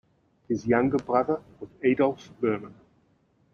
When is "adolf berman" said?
1.83-2.73